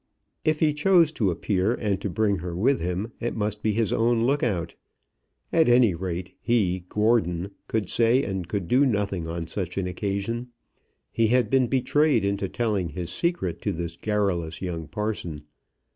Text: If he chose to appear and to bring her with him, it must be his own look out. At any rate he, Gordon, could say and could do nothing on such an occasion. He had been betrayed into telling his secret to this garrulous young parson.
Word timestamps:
If 0.43 0.61
he 0.61 0.73
chose 0.73 1.11
to 1.11 1.29
appear 1.29 1.75
and 1.75 2.01
to 2.01 2.09
bring 2.09 2.37
her 2.37 2.55
with 2.55 2.79
him, 2.79 3.11
it 3.19 3.35
must 3.35 3.61
be 3.61 3.73
his 3.73 3.93
own 3.93 4.23
look 4.23 4.41
out. 4.41 4.73
At 5.53 5.69
any 5.69 5.93
rate 5.93 6.33
he, 6.41 6.85
Gordon, 6.89 7.51
could 7.67 7.87
say 7.87 8.23
and 8.23 8.47
could 8.47 8.67
do 8.67 8.83
nothing 8.83 9.27
on 9.27 9.45
such 9.45 9.77
an 9.77 9.85
occasion. 9.85 10.47
He 11.11 11.27
had 11.27 11.51
been 11.51 11.67
betrayed 11.67 12.25
into 12.25 12.49
telling 12.49 12.89
his 12.89 13.11
secret 13.11 13.61
to 13.61 13.71
this 13.71 13.95
garrulous 13.95 14.59
young 14.59 14.87
parson. 14.87 15.43